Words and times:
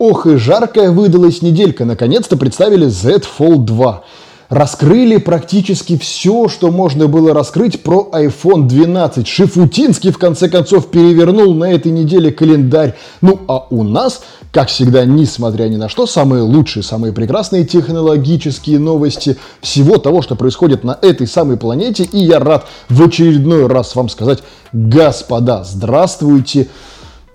Ох 0.00 0.26
и 0.26 0.36
жаркая 0.36 0.90
выдалась 0.92 1.42
неделька. 1.42 1.84
Наконец-то 1.84 2.38
представили 2.38 2.86
Z 2.86 3.20
Fold 3.38 3.64
2 3.66 4.02
раскрыли 4.48 5.18
практически 5.18 5.96
все, 5.98 6.48
что 6.48 6.70
можно 6.70 7.06
было 7.06 7.34
раскрыть 7.34 7.82
про 7.82 8.08
iPhone 8.10 8.66
12. 8.66 9.28
Шифутинский, 9.28 10.10
в 10.10 10.18
конце 10.18 10.48
концов, 10.48 10.90
перевернул 10.90 11.54
на 11.54 11.70
этой 11.70 11.92
неделе 11.92 12.32
календарь. 12.32 12.96
Ну, 13.20 13.40
а 13.46 13.66
у 13.68 13.84
нас, 13.84 14.22
как 14.52 14.68
всегда, 14.68 15.04
несмотря 15.04 15.68
ни 15.68 15.76
на 15.76 15.90
что, 15.90 16.06
самые 16.06 16.42
лучшие, 16.42 16.82
самые 16.82 17.12
прекрасные 17.12 17.64
технологические 17.64 18.78
новости 18.78 19.36
всего 19.60 19.98
того, 19.98 20.22
что 20.22 20.34
происходит 20.34 20.82
на 20.82 20.98
этой 21.00 21.26
самой 21.26 21.58
планете. 21.58 22.04
И 22.04 22.18
я 22.18 22.40
рад 22.40 22.66
в 22.88 23.00
очередной 23.02 23.66
раз 23.66 23.94
вам 23.94 24.08
сказать, 24.08 24.38
господа, 24.72 25.62
здравствуйте! 25.62 26.68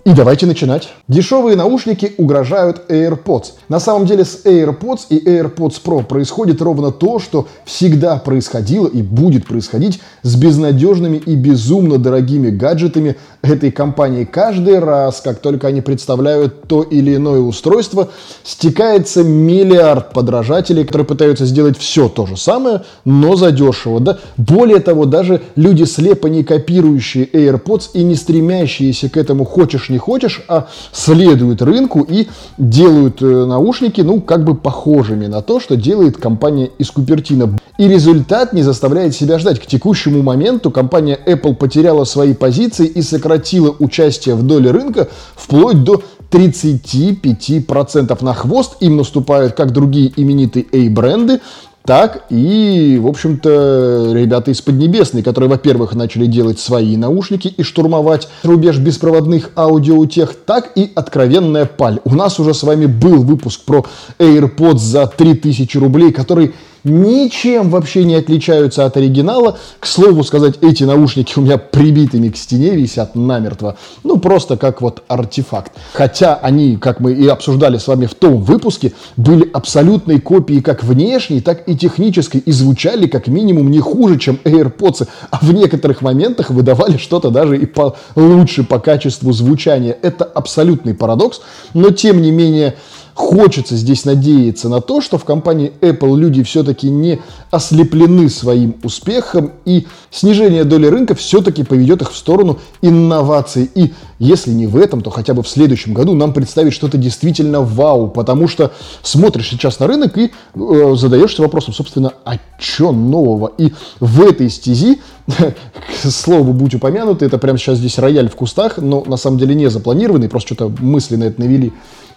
И 0.06 0.12
давайте 0.12 0.46
начинать. 0.46 0.90
Дешевые 1.08 1.56
наушники 1.56 2.14
угрожают 2.18 2.90
AirPods. 2.90 3.54
На 3.70 3.80
самом 3.80 4.08
деле 4.08 4.26
с 4.26 4.44
AirPods 4.44 5.02
и 5.10 5.24
AirPods 5.24 5.80
Pro 5.86 6.04
происходит 6.04 6.64
ровно 6.64 6.92
то, 6.92 7.20
что 7.20 7.48
всегда 7.64 8.16
происходило 8.18 8.88
и 8.88 9.04
будет 9.04 9.46
происходить 9.46 10.02
с 10.24 10.36
безнадежными 10.36 11.18
и 11.18 11.36
безумно 11.36 12.00
дорогими 12.00 12.50
гаджетами 12.50 13.18
этой 13.44 13.72
компании. 13.72 14.26
Каждый 14.26 14.80
раз, 14.80 15.22
как 15.22 15.42
только 15.42 15.68
они 15.68 15.82
представляют 15.82 16.64
то 16.64 16.82
или 16.82 17.16
иное 17.16 17.40
устройство, 17.40 18.10
стекается 18.44 19.24
миллиард 19.24 20.12
подражателей, 20.12 20.86
которые 20.86 21.06
пытаются 21.06 21.46
сделать 21.46 21.78
все 21.78 22.10
то 22.10 22.26
же 22.26 22.36
самое, 22.36 22.82
но 23.04 23.36
задешево. 23.36 24.00
Да? 24.00 24.18
Более 24.38 24.80
того, 24.80 25.06
даже 25.06 25.44
люди, 25.56 25.84
слепо 25.84 26.26
не 26.26 26.44
копирующие 26.44 27.28
AirPods 27.28 27.92
и 27.94 28.04
не 28.04 28.16
стремящиеся 28.16 29.08
к 29.08 29.18
этому 29.18 29.46
хочешь 29.46 29.90
не 29.90 30.00
хочешь, 30.00 30.44
а 30.48 30.68
следуют 30.96 31.62
рынку 31.62 32.06
и 32.08 32.28
делают 32.58 33.22
э, 33.22 33.46
наушники, 33.46 34.02
ну, 34.02 34.22
как 34.22 34.46
бы 34.46 34.56
похожими 34.56 35.28
на 35.28 35.42
то, 35.42 35.60
что 35.60 35.76
делает 35.76 36.18
компания 36.18 36.70
из 36.80 36.90
Купертино. 36.90 37.58
И 37.78 37.88
результат 37.88 38.54
не 38.54 38.64
заставляет 38.64 39.14
себя 39.14 39.38
ждать. 39.38 39.60
К 39.60 39.66
текущему 39.66 40.24
моменту 40.24 40.72
компания 40.72 41.20
Apple 41.26 41.56
потеряла 41.56 42.06
свои 42.06 42.34
позиции 42.34 42.88
и 42.88 43.02
сократила 43.02 43.76
участие 43.78 44.36
в 44.36 44.44
доле 44.44 44.72
рынка 44.72 45.10
вплоть 45.36 45.84
до 45.84 46.02
35% 46.32 48.24
на 48.24 48.34
хвост 48.34 48.78
им 48.80 48.98
наступают 48.98 49.54
как 49.54 49.72
другие 49.72 50.12
именитые 50.16 50.66
A-бренды, 50.72 51.42
так 51.86 52.26
и, 52.30 52.98
в 53.02 53.08
общем-то, 53.08 54.12
ребята 54.14 54.52
из 54.52 54.62
Поднебесной, 54.62 55.22
которые, 55.22 55.50
во-первых, 55.50 55.94
начали 55.94 56.26
делать 56.26 56.60
свои 56.60 56.98
наушники 56.98 57.48
и 57.48 57.64
штурмовать 57.64 58.28
рубеж 58.44 58.80
беспроводных 58.80 59.52
аудиоутех, 59.56 60.36
так 60.46 60.72
и 60.76 60.92
откровенная 60.96 61.66
паль. 61.66 62.00
У 62.04 62.16
нас 62.16 62.40
уже 62.40 62.54
с 62.54 62.64
вами 62.64 62.88
был 62.88 63.24
выпуск 63.24 63.62
про 63.66 63.86
AirPods 64.18 64.78
за 64.78 65.08
3000 65.08 65.78
рублей, 65.78 66.12
который 66.12 66.54
ничем 66.86 67.70
вообще 67.70 68.04
не 68.06 68.16
отличаются 68.16 68.86
от 68.86 68.96
оригинала. 68.96 69.58
К 69.80 69.86
слову 69.86 70.24
сказать, 70.24 70.56
эти 70.62 70.84
наушники 70.84 71.34
у 71.38 71.42
меня 71.42 71.58
прибитыми 71.58 72.30
к 72.30 72.38
стене 72.38 72.76
висят 72.76 73.16
намертво. 73.16 73.78
Ну, 74.04 74.18
просто 74.18 74.56
как 74.56 74.82
вот 74.82 75.04
артефакт. 75.08 75.74
Хотя 75.94 76.36
они, 76.36 76.78
как 76.78 77.00
мы 77.00 77.14
и 77.14 77.28
обсуждали 77.28 77.78
с 77.78 77.88
вами 77.88 78.06
в 78.06 78.14
том 78.14 78.42
выпуске, 78.42 78.94
были 79.18 79.50
абсолютной 79.52 80.22
копией 80.22 80.62
как 80.62 80.84
внешней, 80.84 81.42
так 81.42 81.68
и 81.68 81.76
технической. 81.76 82.42
И 82.42 82.52
звучали 82.52 83.08
как 83.08 83.28
минимум 83.28 83.72
не 83.72 83.80
хуже, 83.80 84.18
чем 84.18 84.40
AirPods. 84.44 85.08
А 85.32 85.40
в 85.42 85.52
некоторых 85.54 86.02
моментах 86.02 86.52
выдавали 86.52 86.98
что-то 86.98 87.32
даже 87.32 87.58
и 87.58 87.66
по 87.66 87.96
лучше 88.16 88.64
по 88.64 88.80
качеству 88.80 89.32
звучания. 89.34 89.98
Это 90.02 90.24
абсолютный 90.24 90.94
парадокс. 90.94 91.42
Но, 91.74 91.90
тем 91.90 92.22
не 92.22 92.32
менее, 92.32 92.76
Хочется 93.16 93.78
здесь 93.78 94.04
надеяться 94.04 94.68
на 94.68 94.82
то, 94.82 95.00
что 95.00 95.18
в 95.18 95.24
компании 95.24 95.72
Apple 95.80 96.18
люди 96.18 96.44
все-таки 96.44 96.90
не 96.90 97.22
ослеплены 97.50 98.30
своим 98.30 98.76
успехом, 98.84 99.54
и 99.64 99.88
снижение 100.12 100.66
доли 100.66 100.88
рынка 100.88 101.16
все-таки 101.16 101.64
поведет 101.64 102.02
их 102.02 102.12
в 102.12 102.18
сторону 102.18 102.60
инноваций. 102.82 103.72
И 103.74 103.94
если 104.20 104.52
не 104.52 104.68
в 104.68 104.76
этом, 104.76 105.00
то 105.00 105.12
хотя 105.12 105.34
бы 105.34 105.44
в 105.44 105.48
следующем 105.48 105.94
году 105.94 106.14
нам 106.14 106.34
представить 106.34 106.74
что-то 106.74 106.98
действительно 106.98 107.62
вау, 107.62 108.10
потому 108.10 108.50
что 108.50 108.74
смотришь 109.02 109.50
сейчас 109.50 109.80
на 109.80 109.88
рынок 109.88 110.18
и 110.18 110.32
э, 110.54 110.96
задаешься 110.98 111.42
вопросом, 111.42 111.74
собственно, 111.74 112.12
а 112.26 112.34
что 112.60 112.92
нового? 112.92 113.50
И 113.58 113.72
в 114.02 114.22
этой 114.24 114.50
стези, 114.50 115.00
к 115.28 116.10
слову, 116.10 116.52
будь 116.52 116.76
упомянуты, 116.76 117.26
это 117.26 117.38
прямо 117.38 117.58
сейчас 117.58 117.78
здесь 117.78 117.98
рояль 117.98 118.28
в 118.28 118.36
кустах, 118.36 118.78
но 118.78 119.06
на 119.08 119.16
самом 119.16 119.38
деле 119.38 119.56
не 119.56 119.70
запланированный, 119.70 120.28
просто 120.28 120.54
что-то 120.54 120.84
мысли 120.84 121.16
на 121.16 121.24
это 121.24 121.40
навели. 121.40 121.72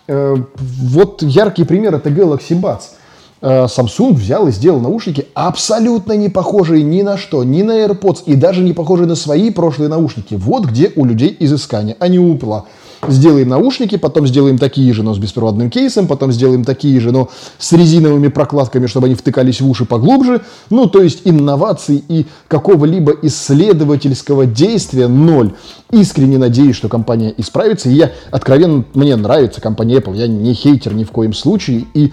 Э, 0.08 0.36
вот 0.56 1.22
яркий 1.22 1.64
пример 1.64 1.94
это 1.94 2.08
Galaxy 2.08 2.58
Buds. 2.58 2.80
Э, 3.42 3.66
Samsung 3.66 4.14
взял 4.14 4.48
и 4.48 4.52
сделал 4.52 4.80
наушники 4.80 5.26
абсолютно 5.34 6.14
не 6.14 6.30
похожие 6.30 6.82
ни 6.82 7.02
на 7.02 7.18
что, 7.18 7.44
ни 7.44 7.62
на 7.62 7.84
AirPods 7.84 8.22
и 8.24 8.34
даже 8.34 8.62
не 8.62 8.72
похожие 8.72 9.06
на 9.06 9.14
свои 9.14 9.50
прошлые 9.50 9.88
наушники. 9.88 10.34
Вот 10.34 10.64
где 10.64 10.90
у 10.96 11.04
людей 11.04 11.36
изыскание, 11.38 11.94
а 12.00 12.08
не 12.08 12.18
у 12.18 12.34
Apple 12.34 12.62
сделаем 13.06 13.48
наушники, 13.48 13.96
потом 13.96 14.26
сделаем 14.26 14.58
такие 14.58 14.92
же, 14.92 15.02
но 15.02 15.14
с 15.14 15.18
беспроводным 15.18 15.70
кейсом, 15.70 16.06
потом 16.06 16.32
сделаем 16.32 16.64
такие 16.64 16.98
же, 17.00 17.12
но 17.12 17.28
с 17.58 17.72
резиновыми 17.72 18.28
прокладками, 18.28 18.86
чтобы 18.86 19.06
они 19.06 19.14
втыкались 19.14 19.60
в 19.60 19.68
уши 19.68 19.84
поглубже. 19.84 20.42
Ну, 20.70 20.86
то 20.86 21.02
есть 21.02 21.22
инноваций 21.24 22.02
и 22.08 22.26
какого-либо 22.48 23.14
исследовательского 23.22 24.46
действия 24.46 25.08
ноль. 25.08 25.52
Искренне 25.90 26.38
надеюсь, 26.38 26.76
что 26.76 26.88
компания 26.88 27.32
исправится. 27.36 27.88
И 27.88 27.94
я 27.94 28.12
откровенно, 28.30 28.84
мне 28.94 29.16
нравится 29.16 29.60
компания 29.60 29.98
Apple, 29.98 30.16
я 30.16 30.26
не 30.26 30.52
хейтер 30.54 30.94
ни 30.94 31.04
в 31.04 31.10
коем 31.10 31.32
случае. 31.32 31.86
И 31.94 32.12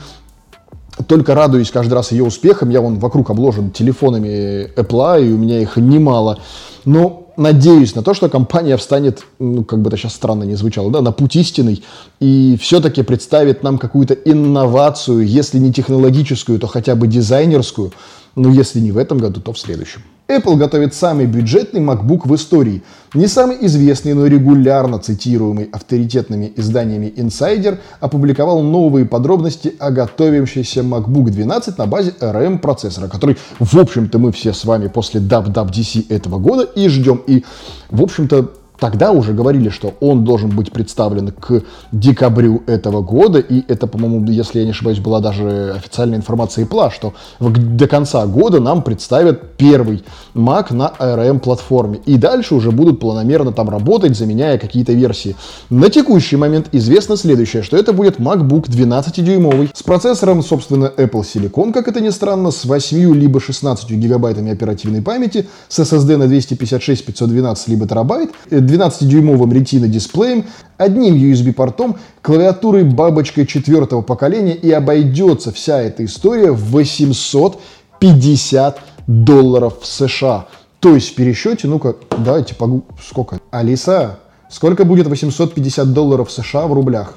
только 1.08 1.36
радуюсь 1.36 1.72
каждый 1.72 1.94
раз 1.94 2.12
ее 2.12 2.24
успехам. 2.24 2.70
Я 2.70 2.82
вон 2.82 3.00
вокруг 3.00 3.30
обложен 3.30 3.72
телефонами 3.72 4.72
Apple, 4.76 5.28
и 5.28 5.32
у 5.32 5.38
меня 5.38 5.62
их 5.62 5.78
немало. 5.78 6.40
Но 6.86 7.25
надеюсь 7.38 7.96
на 7.96 8.04
то, 8.04 8.14
что 8.14 8.30
компания 8.30 8.78
встанет, 8.78 9.24
ну, 9.40 9.64
как 9.64 9.82
бы 9.82 9.90
это 9.90 9.98
сейчас 9.98 10.14
странно 10.14 10.44
не 10.44 10.56
звучало, 10.56 10.92
да, 10.92 11.02
на 11.02 11.12
путь 11.12 11.36
истинный 11.36 11.84
и 12.20 12.58
все-таки 12.62 13.04
представит 13.04 13.64
нам 13.64 13.78
какую-то 13.78 14.14
инновацию, 14.14 15.26
если 15.26 15.60
не 15.60 15.74
технологическую, 15.74 16.60
то 16.60 16.68
хотя 16.68 16.96
бы 16.96 17.08
дизайнерскую, 17.08 17.92
но 18.36 18.50
если 18.50 18.80
не 18.80 18.92
в 18.92 18.98
этом 18.98 19.18
году, 19.18 19.42
то 19.42 19.54
в 19.54 19.60
следующем. 19.60 20.02
Apple 20.28 20.56
готовит 20.56 20.96
самый 20.96 21.28
бюджетный 21.28 21.82
MacBook 21.82 22.22
в 22.28 22.34
истории. 22.34 22.82
Не 23.14 23.28
самый 23.28 23.64
известный, 23.68 24.14
но 24.14 24.26
регулярно 24.26 24.98
цитируемый 24.98 25.70
авторитетными 25.72 26.52
изданиями 26.56 27.14
Insider 27.16 27.78
опубликовал 28.00 28.64
новые 28.64 29.06
подробности 29.06 29.76
о 29.78 29.92
готовящемся 29.92 30.82
MacBook 30.82 31.30
12 31.30 31.78
на 31.78 31.86
базе 31.86 32.16
ARM 32.20 32.58
процессора, 32.58 33.08
который, 33.08 33.38
в 33.60 33.78
общем-то, 33.78 34.18
мы 34.18 34.32
все 34.32 34.52
с 34.52 34.66
вами 34.66 34.88
после 34.88 35.22
WWDC 35.22 36.08
этого 36.10 36.40
года 36.40 36.64
и 36.64 36.88
ждем. 36.90 37.22
И, 37.28 37.46
в 37.92 38.02
общем-то, 38.02 38.52
тогда 38.80 39.12
уже 39.12 39.34
говорили, 39.34 39.70
что 39.70 39.94
он 40.00 40.24
должен 40.24 40.50
быть 40.50 40.72
представлен 40.72 41.32
к 41.32 41.64
декабрю 41.92 42.64
этого 42.68 43.02
года, 43.02 43.40
и 43.40 43.64
это, 43.68 43.88
по-моему, 43.88 44.26
если 44.32 44.60
я 44.60 44.66
не 44.66 44.72
ошибаюсь, 44.72 45.00
была 45.00 45.20
даже 45.20 45.74
официальная 45.76 46.18
информация 46.18 46.66
Apple, 46.66 46.92
что 46.94 47.14
до 47.40 47.88
конца 47.88 48.26
года 48.26 48.60
нам 48.60 48.82
представят 48.82 49.58
первый 49.58 50.04
Mac 50.34 50.74
на 50.74 50.92
ARM-платформе, 51.00 52.00
и 52.06 52.18
дальше 52.18 52.56
уже 52.56 52.72
будут 52.72 53.00
планомерно 53.00 53.52
там 53.52 53.70
работать, 53.70 54.18
заменяя 54.18 54.58
какие-то 54.58 54.94
версии. 54.94 55.36
На 55.70 55.90
текущий 55.90 56.36
момент 56.36 56.70
известно 56.72 57.18
следующее, 57.18 57.64
что 57.64 57.78
это 57.78 57.94
будет 57.94 58.20
MacBook 58.20 58.68
12-дюймовый, 58.68 59.70
с 59.74 59.84
процессором, 59.84 60.44
собственно, 60.44 60.92
Apple 60.98 61.22
Silicon, 61.22 61.72
как 61.74 61.88
это 61.88 62.02
ни 62.02 62.10
странно, 62.10 62.52
с 62.52 62.66
8 62.66 63.16
либо 63.16 63.40
16 63.40 63.90
гигабайтами 63.92 64.52
оперативной 64.52 65.02
памяти, 65.02 65.48
с 65.70 65.80
SSD 65.80 66.18
на 66.18 66.28
256, 66.28 67.06
512 67.06 67.68
либо 67.70 67.88
терабайт, 67.88 68.32
12-дюймовым 68.66 69.52
Retina 69.52 69.88
дисплеем, 69.88 70.46
одним 70.78 71.16
USB-портом, 71.16 71.98
клавиатурой 72.22 72.84
бабочкой 72.84 73.46
четвертого 73.46 74.02
поколения 74.02 74.56
и 74.56 74.72
обойдется 74.72 75.52
вся 75.52 75.82
эта 75.82 76.06
история 76.06 76.52
в 76.52 76.72
850 76.72 78.80
долларов 79.08 79.80
США. 79.84 80.48
То 80.80 80.96
есть 80.96 81.14
в 81.14 81.16
пересчете, 81.16 81.68
ну-ка, 81.68 81.96
давайте, 82.18 82.56
погу... 82.56 82.84
сколько? 83.02 83.40
Алиса, 83.52 84.20
сколько 84.50 84.86
будет 84.86 85.08
850 85.08 85.94
долларов 85.94 86.32
США 86.32 86.68
в 86.68 86.74
рублях? 86.74 87.16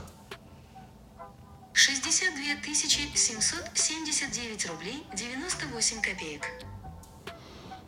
62 1.73 2.28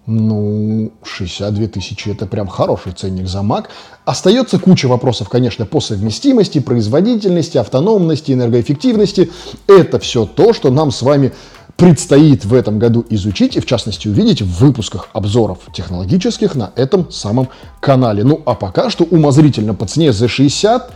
Ну, 0.06 0.92
62 1.04 1.66
тысячи– 1.68 2.08
это 2.10 2.26
прям 2.26 2.48
хороший 2.48 2.92
ценник 2.92 3.28
за 3.28 3.40
Mac. 3.40 3.66
Остается 4.04 4.58
куча 4.58 4.86
вопросов, 4.86 5.28
конечно, 5.28 5.66
по 5.66 5.80
совместимости, 5.80 6.58
производительности, 6.58 7.58
автономности, 7.58 8.32
энергоэффективности. 8.32 9.30
Это 9.66 9.98
все 9.98 10.24
то, 10.24 10.52
что 10.52 10.70
нам 10.70 10.90
с 10.90 11.02
вами 11.02 11.32
предстоит 11.76 12.44
в 12.44 12.54
этом 12.54 12.78
году 12.78 13.04
изучить 13.10 13.56
и, 13.56 13.60
в 13.60 13.66
частности, 13.66 14.08
увидеть 14.08 14.42
в 14.42 14.60
выпусках 14.60 15.08
обзоров 15.12 15.58
технологических 15.72 16.54
на 16.54 16.72
этом 16.76 17.10
самом 17.10 17.48
канале. 17.80 18.24
Ну, 18.24 18.42
а 18.46 18.54
пока 18.54 18.90
что 18.90 19.04
умозрительно 19.04 19.74
по 19.74 19.86
цене 19.86 20.12
за 20.12 20.28
60 20.28 20.92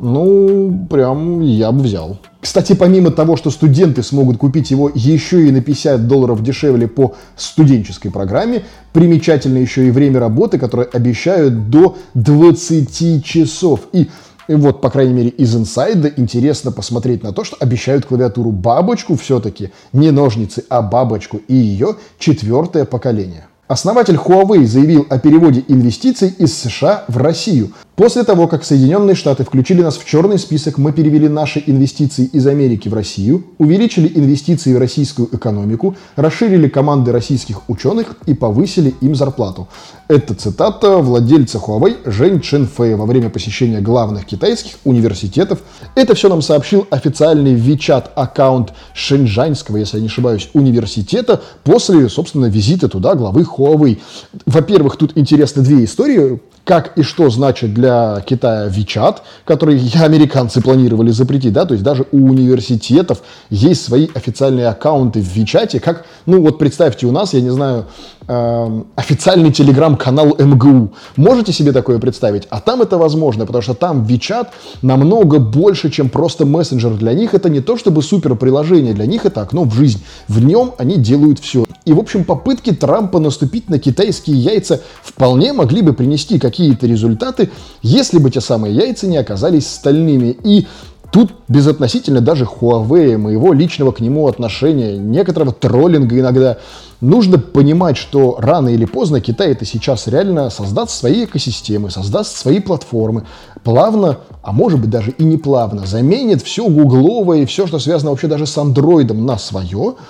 ну, 0.00 0.86
прям 0.88 1.40
я 1.40 1.72
бы 1.72 1.82
взял. 1.82 2.18
Кстати, 2.40 2.74
помимо 2.74 3.10
того, 3.10 3.36
что 3.36 3.50
студенты 3.50 4.02
смогут 4.02 4.38
купить 4.38 4.70
его 4.70 4.90
еще 4.94 5.46
и 5.46 5.50
на 5.50 5.60
50 5.60 6.08
долларов 6.08 6.42
дешевле 6.42 6.88
по 6.88 7.14
студенческой 7.36 8.10
программе, 8.10 8.62
примечательно 8.92 9.58
еще 9.58 9.86
и 9.86 9.90
время 9.90 10.18
работы, 10.18 10.58
которое 10.58 10.86
обещают 10.86 11.68
до 11.68 11.98
20 12.14 13.24
часов. 13.24 13.80
И 13.92 14.08
вот, 14.48 14.80
по 14.80 14.88
крайней 14.90 15.12
мере, 15.12 15.28
из 15.28 15.54
инсайда 15.54 16.10
интересно 16.16 16.72
посмотреть 16.72 17.22
на 17.22 17.32
то, 17.32 17.44
что 17.44 17.56
обещают 17.60 18.06
клавиатуру 18.06 18.50
бабочку 18.50 19.16
все-таки, 19.16 19.70
не 19.92 20.10
ножницы, 20.10 20.64
а 20.70 20.80
бабочку 20.80 21.40
и 21.46 21.54
ее 21.54 21.96
четвертое 22.18 22.86
поколение. 22.86 23.46
Основатель 23.70 24.16
Huawei 24.16 24.66
заявил 24.66 25.06
о 25.08 25.20
переводе 25.20 25.62
инвестиций 25.68 26.34
из 26.36 26.58
США 26.58 27.04
в 27.06 27.18
Россию. 27.18 27.70
После 28.00 28.24
того, 28.24 28.48
как 28.48 28.64
Соединенные 28.64 29.14
Штаты 29.14 29.44
включили 29.44 29.82
нас 29.82 29.98
в 29.98 30.06
черный 30.06 30.38
список, 30.38 30.78
мы 30.78 30.90
перевели 30.90 31.28
наши 31.28 31.62
инвестиции 31.66 32.24
из 32.24 32.46
Америки 32.46 32.88
в 32.88 32.94
Россию, 32.94 33.44
увеличили 33.58 34.10
инвестиции 34.14 34.72
в 34.72 34.78
российскую 34.78 35.28
экономику, 35.36 35.94
расширили 36.16 36.66
команды 36.70 37.12
российских 37.12 37.68
ученых 37.68 38.16
и 38.24 38.32
повысили 38.32 38.94
им 39.02 39.14
зарплату. 39.14 39.68
Это 40.08 40.32
цитата 40.32 40.96
владельца 40.96 41.58
Huawei 41.58 41.98
Жень 42.06 42.40
Ченфея 42.40 42.96
во 42.96 43.04
время 43.04 43.28
посещения 43.28 43.82
главных 43.82 44.24
китайских 44.24 44.76
университетов. 44.84 45.58
Это 45.94 46.14
все 46.14 46.30
нам 46.30 46.40
сообщил 46.40 46.86
официальный 46.88 47.54
WeChat 47.54 48.12
аккаунт 48.14 48.72
Шэньчжаньского, 48.94 49.76
если 49.76 49.98
я 49.98 50.00
не 50.00 50.08
ошибаюсь, 50.08 50.48
университета 50.54 51.42
после, 51.64 52.08
собственно, 52.08 52.46
визита 52.46 52.88
туда 52.88 53.14
главы 53.14 53.42
Huawei. 53.42 53.98
Во-первых, 54.46 54.96
тут 54.96 55.18
интересны 55.18 55.62
две 55.62 55.84
истории 55.84 56.40
как 56.64 56.96
и 56.96 57.02
что 57.02 57.30
значит 57.30 57.74
для 57.74 58.22
Китая 58.26 58.68
WeChat, 58.68 59.18
который 59.44 59.80
американцы 60.02 60.60
планировали 60.60 61.10
запретить, 61.10 61.52
да, 61.52 61.64
то 61.64 61.74
есть 61.74 61.84
даже 61.84 62.06
у 62.12 62.30
университетов 62.30 63.22
есть 63.50 63.84
свои 63.84 64.08
официальные 64.14 64.68
аккаунты 64.68 65.20
в 65.20 65.36
WeChat, 65.36 65.80
как, 65.80 66.06
ну 66.26 66.40
вот 66.40 66.58
представьте, 66.58 67.06
у 67.06 67.12
нас, 67.12 67.34
я 67.34 67.40
не 67.40 67.50
знаю, 67.50 67.86
э, 68.26 68.82
официальный 68.96 69.52
телеграм-канал 69.52 70.36
МГУ. 70.38 70.92
Можете 71.16 71.52
себе 71.52 71.72
такое 71.72 71.98
представить? 71.98 72.46
А 72.50 72.60
там 72.60 72.82
это 72.82 72.98
возможно, 72.98 73.46
потому 73.46 73.62
что 73.62 73.74
там 73.74 74.04
WeChat 74.04 74.48
намного 74.82 75.38
больше, 75.38 75.90
чем 75.90 76.08
просто 76.08 76.46
мессенджер. 76.46 76.92
Для 76.94 77.12
них 77.14 77.34
это 77.34 77.48
не 77.48 77.60
то 77.60 77.76
чтобы 77.76 78.02
супер 78.02 78.34
приложение, 78.36 78.94
для 78.94 79.06
них 79.06 79.24
это 79.26 79.42
окно 79.42 79.64
в 79.64 79.74
жизнь. 79.74 80.02
В 80.28 80.44
нем 80.44 80.74
они 80.78 80.96
делают 80.96 81.38
все. 81.38 81.66
И, 81.84 81.92
в 81.92 81.98
общем, 81.98 82.24
попытки 82.24 82.72
Трампа 82.72 83.18
наступить 83.18 83.68
на 83.68 83.78
китайские 83.78 84.36
яйца 84.36 84.80
вполне 85.02 85.52
могли 85.52 85.82
бы 85.82 85.92
принести 85.92 86.38
какие-то 86.38 86.86
результаты, 86.86 87.50
если 87.82 88.18
бы 88.18 88.30
те 88.30 88.40
самые 88.40 88.74
яйца 88.74 89.06
не 89.06 89.16
оказались 89.16 89.68
стальными. 89.68 90.36
И 90.44 90.66
Тут 91.10 91.32
безотносительно 91.48 92.20
даже 92.20 92.44
Huawei, 92.44 93.18
моего 93.18 93.52
личного 93.52 93.90
к 93.90 94.00
нему 94.00 94.28
отношения, 94.28 94.96
некоторого 94.96 95.52
троллинга 95.52 96.18
иногда. 96.18 96.58
Нужно 97.00 97.38
понимать, 97.38 97.96
что 97.96 98.36
рано 98.38 98.68
или 98.68 98.84
поздно 98.84 99.20
Китай 99.20 99.52
это 99.52 99.64
сейчас 99.64 100.06
реально 100.06 100.50
создаст 100.50 100.92
свои 100.92 101.24
экосистемы, 101.24 101.90
создаст 101.90 102.36
свои 102.36 102.60
платформы. 102.60 103.26
Плавно, 103.64 104.18
а 104.42 104.52
может 104.52 104.80
быть 104.80 104.90
даже 104.90 105.10
и 105.10 105.24
не 105.24 105.36
плавно, 105.36 105.84
заменит 105.84 106.42
все 106.42 106.68
гугловое 106.68 107.38
и 107.38 107.46
все, 107.46 107.66
что 107.66 107.80
связано 107.80 108.10
вообще 108.10 108.28
даже 108.28 108.46
с 108.46 108.56
андроидом 108.56 109.26
на 109.26 109.36
свое– 109.36 109.94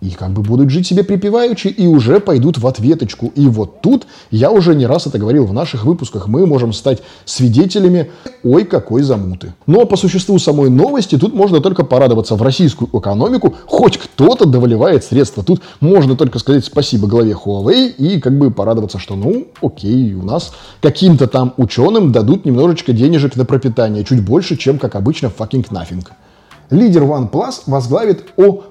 и 0.00 0.10
как 0.10 0.30
бы 0.30 0.42
будут 0.42 0.70
жить 0.70 0.86
себе 0.86 1.02
припеваючи 1.02 1.68
и 1.68 1.86
уже 1.86 2.20
пойдут 2.20 2.58
в 2.58 2.66
ответочку. 2.66 3.32
И 3.34 3.46
вот 3.46 3.80
тут, 3.80 4.06
я 4.30 4.50
уже 4.50 4.74
не 4.74 4.86
раз 4.86 5.06
это 5.06 5.18
говорил 5.18 5.44
в 5.44 5.52
наших 5.52 5.84
выпусках, 5.84 6.28
мы 6.28 6.46
можем 6.46 6.72
стать 6.72 7.02
свидетелями 7.24 8.10
ой 8.44 8.64
какой 8.64 9.02
замуты. 9.02 9.54
Но 9.66 9.86
по 9.86 9.96
существу 9.96 10.38
самой 10.38 10.70
новости 10.70 11.18
тут 11.18 11.34
можно 11.34 11.60
только 11.60 11.84
порадоваться 11.84 12.36
в 12.36 12.42
российскую 12.42 12.88
экономику, 12.92 13.54
хоть 13.66 13.98
кто-то 13.98 14.46
доволивает 14.46 15.04
средства. 15.04 15.42
Тут 15.42 15.62
можно 15.80 16.16
только 16.16 16.38
сказать 16.38 16.64
спасибо 16.64 17.08
главе 17.08 17.32
Huawei 17.32 17.88
и 17.88 18.20
как 18.20 18.38
бы 18.38 18.50
порадоваться, 18.50 18.98
что 18.98 19.16
ну 19.16 19.48
окей, 19.62 20.14
у 20.14 20.22
нас 20.22 20.52
каким-то 20.80 21.26
там 21.26 21.54
ученым 21.56 22.12
дадут 22.12 22.44
немножечко 22.44 22.92
денежек 22.92 23.36
на 23.36 23.44
пропитание, 23.44 24.04
чуть 24.04 24.24
больше, 24.24 24.56
чем 24.56 24.78
как 24.78 24.94
обычно 24.94 25.26
fucking 25.26 25.68
nothing. 25.70 26.06
Лидер 26.70 27.02
OnePlus 27.02 27.62
возглавит 27.66 28.26
О+. 28.36 28.62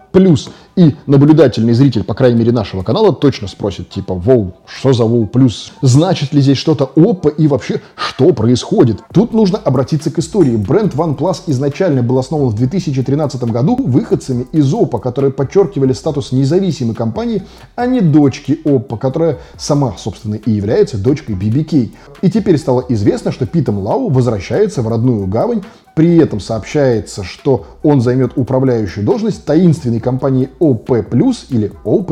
И 0.77 0.95
наблюдательный 1.07 1.73
зритель, 1.73 2.03
по 2.03 2.13
крайней 2.13 2.37
мере, 2.37 2.51
нашего 2.51 2.83
канала, 2.83 3.11
точно 3.11 3.47
спросит, 3.47 3.89
типа, 3.89 4.13
воу, 4.13 4.53
что 4.67 4.93
за 4.93 5.05
воу 5.05 5.25
плюс? 5.25 5.71
Значит 5.81 6.33
ли 6.33 6.41
здесь 6.41 6.59
что-то 6.59 6.91
опа 6.95 7.29
и 7.29 7.47
вообще 7.47 7.81
что 7.95 8.31
происходит? 8.31 8.99
Тут 9.11 9.33
нужно 9.33 9.57
обратиться 9.57 10.11
к 10.11 10.19
истории. 10.19 10.55
Бренд 10.55 10.93
OnePlus 10.93 11.43
изначально 11.47 12.03
был 12.03 12.19
основан 12.19 12.49
в 12.49 12.55
2013 12.55 13.43
году 13.45 13.75
выходцами 13.75 14.45
из 14.51 14.71
Oppo, 14.71 14.99
которые 14.99 15.31
подчеркивали 15.31 15.93
статус 15.93 16.31
независимой 16.31 16.93
компании, 16.93 17.41
а 17.75 17.87
не 17.87 17.99
дочки 17.99 18.59
Oppo, 18.63 18.99
которая 18.99 19.39
сама, 19.57 19.95
собственно, 19.97 20.35
и 20.35 20.51
является 20.51 20.99
дочкой 20.99 21.33
BBK. 21.33 21.89
И 22.21 22.29
теперь 22.29 22.59
стало 22.59 22.85
известно, 22.89 23.31
что 23.31 23.47
Питом 23.47 23.79
Лау 23.79 24.09
возвращается 24.09 24.83
в 24.83 24.87
родную 24.87 25.25
гавань 25.25 25.63
при 25.97 26.15
этом 26.17 26.39
сообщается, 26.39 27.23
что 27.23 27.65
он 27.81 28.01
займет 28.01 28.33
управляющую 28.35 29.03
должность 29.03 29.45
таинственной 29.45 29.99
компании 29.99 30.49
OP+, 30.71 30.89
или 31.49 31.71
O+, 31.83 32.03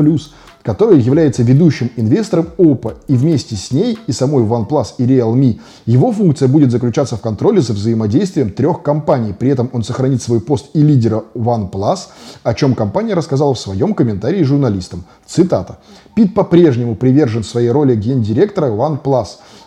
которая 0.66 0.98
является 0.98 1.44
ведущим 1.44 1.92
инвестором 1.94 2.48
OPPO, 2.58 2.96
и 3.06 3.14
вместе 3.14 3.54
с 3.54 3.70
ней 3.70 3.96
и 4.08 4.12
самой 4.12 4.42
OnePlus 4.42 4.94
и 4.98 5.04
Realme 5.04 5.60
его 5.86 6.10
функция 6.10 6.48
будет 6.48 6.72
заключаться 6.72 7.16
в 7.16 7.20
контроле 7.20 7.60
за 7.60 7.72
взаимодействием 7.72 8.50
трех 8.50 8.82
компаний. 8.82 9.32
При 9.32 9.50
этом 9.50 9.70
он 9.72 9.84
сохранит 9.84 10.22
свой 10.22 10.40
пост 10.40 10.66
и 10.74 10.82
лидера 10.82 11.22
OnePlus, 11.34 12.08
о 12.42 12.54
чем 12.54 12.74
компания 12.74 13.14
рассказала 13.14 13.54
в 13.54 13.60
своем 13.60 13.94
комментарии 13.94 14.42
журналистам. 14.42 15.04
Цитата. 15.24 15.78
«Пит 16.16 16.34
по-прежнему 16.34 16.96
привержен 16.96 17.44
своей 17.44 17.70
роли 17.70 17.94
гендиректора 17.94 18.66
OnePlus. 18.66 19.26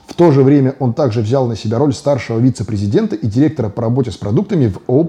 В 0.09 0.15
то 0.15 0.31
же 0.31 0.41
время 0.43 0.75
он 0.79 0.93
также 0.93 1.21
взял 1.21 1.47
на 1.47 1.55
себя 1.55 1.77
роль 1.77 1.93
старшего 1.93 2.39
вице-президента 2.39 3.15
и 3.15 3.27
директора 3.27 3.69
по 3.69 3.83
работе 3.83 4.11
с 4.11 4.17
продуктами 4.17 4.67
в 4.67 4.79
О+, 4.87 5.07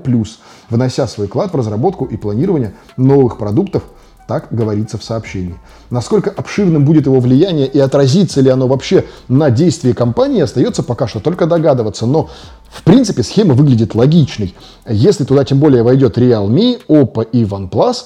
внося 0.69 1.07
свой 1.09 1.27
вклад 1.27 1.53
в 1.53 1.57
разработку 1.57 2.05
и 2.05 2.17
планирование 2.17 2.75
новых 2.97 3.39
продуктов, 3.39 3.83
так 4.29 4.49
говорится 4.53 4.99
в 4.99 5.03
сообщении. 5.03 5.57
Насколько 5.89 6.31
обширным 6.31 6.85
будет 6.85 7.07
его 7.07 7.19
влияние 7.19 7.67
и 7.67 7.81
отразится 7.81 8.41
ли 8.41 8.51
оно 8.51 8.69
вообще 8.69 9.07
на 9.27 9.51
действие 9.51 9.95
компании, 9.95 10.43
остается 10.43 10.85
пока 10.85 11.09
что 11.09 11.19
только 11.19 11.47
догадываться. 11.47 12.07
Но, 12.07 12.29
в 12.69 12.85
принципе, 12.85 13.25
схема 13.25 13.55
выглядит 13.55 13.97
логичной. 13.97 14.55
Если 14.87 15.25
туда 15.25 15.45
тем 15.45 15.59
более 15.59 15.83
войдет 15.83 16.17
Realme, 16.17 16.81
Oppo 16.87 17.27
и 17.29 17.43
OnePlus, 17.43 18.05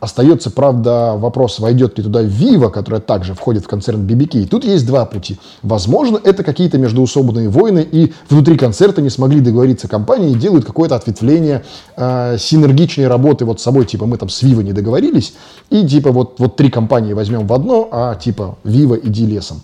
Остается, 0.00 0.50
правда, 0.50 1.14
вопрос, 1.16 1.58
войдет 1.58 1.98
ли 1.98 2.04
туда 2.04 2.22
Vivo, 2.22 2.70
которая 2.70 3.00
также 3.00 3.34
входит 3.34 3.64
в 3.64 3.68
концерн 3.68 4.06
BBK. 4.06 4.42
И 4.42 4.46
тут 4.46 4.64
есть 4.64 4.86
два 4.86 5.04
пути. 5.06 5.38
Возможно, 5.62 6.20
это 6.22 6.44
какие-то 6.44 6.78
междуусобные 6.78 7.48
войны, 7.48 7.86
и 7.90 8.12
внутри 8.30 8.56
концерта 8.56 9.02
не 9.02 9.10
смогли 9.10 9.40
договориться 9.40 9.88
компании 9.88 10.30
и 10.30 10.34
делают 10.34 10.64
какое-то 10.64 10.94
ответвление 10.94 11.64
э, 11.96 12.36
синергичной 12.38 13.08
работы 13.08 13.44
вот 13.44 13.60
с 13.60 13.64
собой, 13.64 13.86
типа 13.86 14.06
мы 14.06 14.18
там 14.18 14.28
с 14.28 14.42
Vivo 14.42 14.62
не 14.62 14.72
договорились, 14.72 15.34
и 15.70 15.84
типа 15.84 16.12
вот, 16.12 16.38
вот 16.38 16.56
три 16.56 16.70
компании 16.70 17.12
возьмем 17.12 17.46
в 17.46 17.52
одно, 17.52 17.88
а 17.90 18.14
типа 18.14 18.56
Vivo 18.64 19.00
иди 19.02 19.26
лесом. 19.26 19.62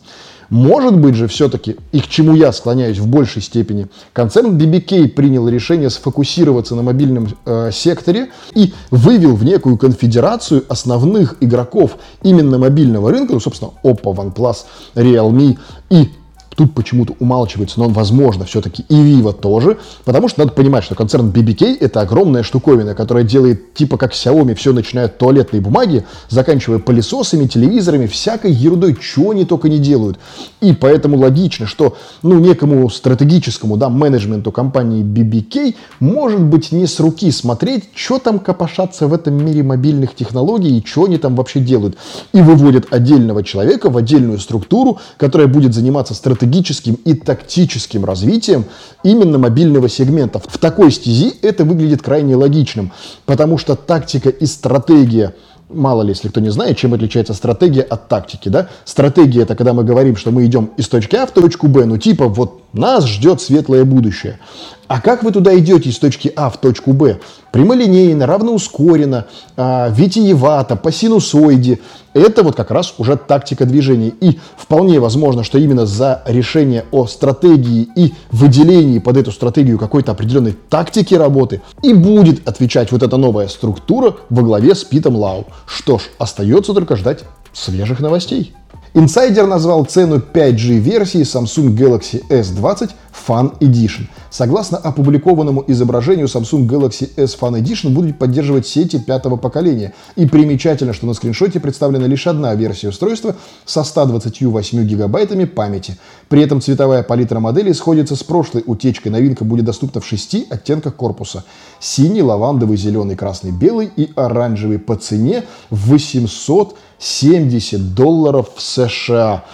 Может 0.51 0.99
быть 0.99 1.15
же 1.15 1.27
все-таки, 1.29 1.77
и 1.93 2.01
к 2.01 2.09
чему 2.09 2.35
я 2.35 2.53
склоняюсь 2.53 2.99
в 2.99 3.07
большей 3.07 3.43
степени, 3.43 3.89
концерн 4.13 4.57
BBK 4.57 5.09
принял 5.09 5.49
решение 5.49 5.91
сфокусироваться 5.91 6.75
на 6.75 6.83
мобильном 6.83 7.29
э, 7.45 7.71
секторе 7.73 8.31
и 8.55 8.73
вывел 8.91 9.35
в 9.35 9.45
некую 9.45 9.77
конфедерацию 9.77 10.65
основных 10.69 11.37
игроков 11.41 11.99
именно 12.23 12.59
мобильного 12.59 13.11
рынка, 13.11 13.35
ну, 13.35 13.41
собственно, 13.41 13.73
Oppo, 13.83 14.15
OnePlus, 14.15 14.57
Realme 14.95 15.59
и 15.91 16.09
Тут 16.57 16.75
почему-то 16.75 17.15
умалчивается, 17.19 17.81
но 17.81 17.87
он, 17.87 17.93
возможно, 17.93 18.45
все-таки 18.45 18.85
и 18.89 18.95
Vivo 18.95 19.33
тоже, 19.33 19.79
потому 20.05 20.29
что 20.29 20.41
надо 20.41 20.53
понимать, 20.53 20.85
что 20.85 20.95
концерн 20.95 21.31
BBK 21.31 21.79
это 21.81 22.01
огромная 22.01 22.43
штуковина, 22.43 22.95
которая 22.95 23.25
делает 23.25 23.75
типа 23.75 23.97
как 23.97 24.13
Xiaomi 24.13 24.55
все 24.55 24.73
начиная 24.73 25.07
от 25.07 25.19
туалетной 25.19 25.61
бумаги, 25.61 26.05
заканчивая 26.29 26.79
пылесосами, 26.79 27.47
телевизорами, 27.47 28.07
всякой 28.07 28.53
ерундой, 28.53 28.97
чего 28.97 29.33
они 29.33 29.45
только 29.45 29.69
не 29.69 29.79
делают. 29.79 30.19
И 30.61 30.73
поэтому 30.73 31.19
логично, 31.19 31.67
что 31.67 31.97
ну, 32.23 32.39
некому 32.39 32.89
стратегическому 32.89 33.77
да, 33.77 33.89
менеджменту 33.89 34.53
компании 34.53 35.03
BBK 35.03 35.75
может 35.99 36.41
быть 36.41 36.71
не 36.71 36.87
с 36.87 37.01
руки 37.01 37.31
смотреть, 37.33 37.85
что 37.95 38.19
там 38.19 38.39
копошатся 38.39 39.09
в 39.09 39.15
этом 39.15 39.35
мире 39.45 39.63
мобильных 39.63 40.15
технологий 40.15 40.79
и 40.79 40.87
что 40.87 41.05
они 41.05 41.19
там 41.19 41.35
вообще 41.35 41.59
делают. 41.59 41.97
И 42.33 42.41
выводят 42.41 42.87
отдельного 42.91 43.43
человека 43.43 43.91
в 43.91 43.97
отдельную 43.97 44.39
структуру, 44.39 45.01
которая 45.17 45.49
будет 45.49 45.75
заниматься 45.75 46.15
стратегическим 46.15 46.44
стратегическим 46.45 46.95
и 47.05 47.15
тактическим 47.15 48.05
развитием 48.05 48.65
именно 49.03 49.39
мобильного 49.39 49.89
сегмента. 49.89 50.39
В 50.39 50.59
такой 50.59 50.93
стези 50.93 51.33
это 51.43 51.65
выглядит 51.65 52.03
крайне 52.03 52.37
логичным, 52.37 52.93
потому 53.27 53.59
что 53.59 53.77
тактика 53.77 54.29
и 54.29 54.47
стратегия 54.47 55.35
мало 55.71 56.03
ли, 56.03 56.11
если 56.11 56.29
кто 56.29 56.41
не 56.41 56.51
знает, 56.51 56.77
чем 56.77 56.93
отличается 56.95 57.33
стратегия 57.35 57.83
от 57.83 58.09
тактики, 58.09 58.49
да? 58.49 58.69
Стратегия 58.85 59.43
это 59.43 59.57
когда 59.57 59.73
мы 59.73 59.83
говорим, 59.83 60.17
что 60.17 60.31
мы 60.31 60.45
идем 60.45 60.71
из 60.77 60.89
точки 60.89 61.17
А 61.17 61.27
в 61.27 61.31
точку 61.31 61.69
Б, 61.69 61.87
ну 61.87 61.97
типа 61.97 62.29
вот 62.29 62.61
нас 62.73 63.07
ждет 63.07 63.41
светлое 63.41 63.85
будущее. 63.85 64.39
А 64.87 65.01
как 65.01 65.23
вы 65.23 65.33
туда 65.33 65.57
идете 65.59 65.89
из 65.89 65.99
точки 65.99 66.33
А 66.37 66.51
в 66.51 66.59
точку 66.59 66.93
Б? 66.93 67.19
Прямолинейно, 67.53 68.27
равноускоренно, 68.27 69.27
э, 69.57 69.93
витиевато, 69.93 70.77
по 70.77 70.93
синусоиде. 70.93 71.79
Это 72.13 72.43
вот 72.43 72.57
как 72.57 72.71
раз 72.71 72.95
уже 72.99 73.17
тактика 73.17 73.65
движения. 73.65 74.13
И 74.21 74.39
вполне 74.57 75.01
возможно, 75.01 75.45
что 75.45 75.59
именно 75.59 75.87
за 75.87 76.23
решение 76.27 76.85
о 76.91 77.07
стратегии 77.07 77.89
и 77.97 78.15
выделении 78.31 78.99
под 78.99 79.17
эту 79.17 79.33
стратегию 79.33 79.79
какой-то 79.79 80.13
определенной 80.13 80.57
тактики 80.69 81.15
работы 81.15 81.63
и 81.83 81.95
будет 81.95 82.47
отвечать 82.47 82.93
вот 82.93 83.03
эта 83.03 83.17
новая 83.17 83.49
структура 83.49 84.17
во 84.31 84.43
главе 84.43 84.75
с 84.75 84.85
Питом 84.85 85.17
Лау. 85.17 85.47
Что 85.67 85.99
ж, 85.99 86.03
остается 86.19 86.75
только 86.75 86.97
ждать 86.97 87.25
свежих 87.53 88.01
новостей. 88.01 88.55
Инсайдер 88.97 89.49
назвал 89.49 89.85
цену 89.87 90.19
5G-версии 90.19 91.23
Samsung 91.23 91.77
Galaxy 91.77 92.23
S20 92.29 92.91
Fan 93.27 93.59
Edition. 93.61 94.07
Согласно 94.31 94.79
опубликованному 94.79 95.65
изображению, 95.67 96.27
Samsung 96.27 96.67
Galaxy 96.67 97.11
S 97.17 97.37
Fan 97.41 97.61
Edition 97.61 97.91
будет 97.91 98.19
поддерживать 98.19 98.67
сети 98.67 98.99
пятого 98.99 99.37
поколения. 99.37 99.95
И 100.17 100.27
примечательно, 100.27 100.93
что 100.93 101.07
на 101.07 101.15
скриншоте 101.15 101.61
представлена 101.61 102.07
лишь 102.07 102.27
одна 102.27 102.55
версия 102.55 102.89
устройства 102.89 103.37
со 103.65 103.85
128 103.85 104.85
гигабайтами 104.85 105.45
памяти. 105.45 105.97
При 106.29 106.43
этом 106.43 106.61
цветовая 106.61 107.03
палитра 107.03 107.41
модели 107.41 107.73
сходится 107.73 108.17
с 108.17 108.23
прошлой 108.23 108.65
утечкой. 108.67 109.13
Новинка 109.13 109.45
будет 109.45 109.65
доступна 109.65 110.01
в 110.01 110.07
шести 110.07 110.47
оттенках 110.51 110.97
корпуса. 110.97 111.45
Синий, 111.81 112.23
лавандовый, 112.23 112.77
зеленый, 112.77 113.17
красный, 113.17 113.53
белый 113.53 113.91
и 113.97 114.11
оранжевый 114.17 114.79
по 114.79 114.97
цене 114.97 115.45
800 115.71 116.77
70 116.99 117.95
долларов 117.95 118.49
в 118.57 118.63
США. 118.63 119.45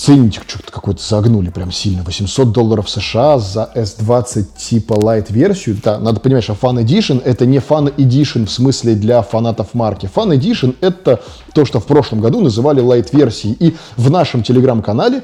Ценничек 0.00 0.44
что-то 0.48 0.72
какой-то 0.72 1.02
загнули 1.06 1.50
прям 1.50 1.70
сильно. 1.70 2.02
800 2.02 2.52
долларов 2.52 2.88
США 2.88 3.38
за 3.38 3.70
S20 3.74 4.46
типа 4.56 4.94
Light 4.94 5.30
версию. 5.30 5.76
Да, 5.84 5.98
надо 5.98 6.20
понимать, 6.20 6.42
что 6.42 6.54
Fan 6.54 6.82
Edition 6.82 7.20
это 7.22 7.44
не 7.44 7.58
Fan 7.58 7.94
Edition 7.96 8.46
в 8.46 8.50
смысле 8.50 8.94
для 8.94 9.20
фанатов 9.20 9.74
марки. 9.74 10.06
Fan 10.06 10.34
Edition 10.34 10.74
это 10.80 11.20
то, 11.52 11.66
что 11.66 11.80
в 11.80 11.84
прошлом 11.84 12.22
году 12.22 12.40
называли 12.40 12.82
Light 12.82 13.14
версией. 13.14 13.54
И 13.60 13.76
в 13.98 14.10
нашем 14.10 14.42
телеграм-канале 14.42 15.22